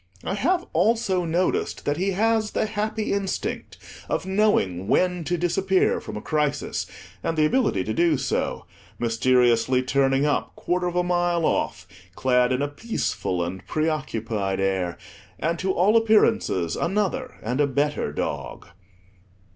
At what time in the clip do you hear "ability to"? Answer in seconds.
7.45-7.93